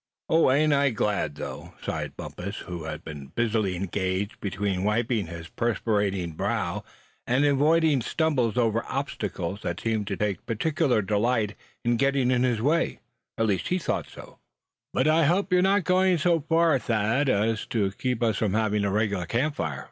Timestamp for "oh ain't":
0.29-0.73